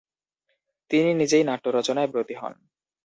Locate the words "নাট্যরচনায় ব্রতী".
1.43-2.35